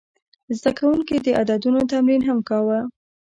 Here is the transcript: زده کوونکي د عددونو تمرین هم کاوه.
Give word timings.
زده 0.57 0.71
کوونکي 0.79 1.15
د 1.21 1.27
عددونو 1.41 1.81
تمرین 1.91 2.21
هم 2.25 2.39
کاوه. 2.49 2.79